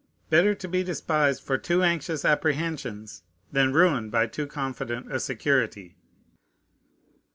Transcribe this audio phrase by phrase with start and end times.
[0.31, 5.95] Better to be despised for too anxious apprehensions than ruined by too confident a security.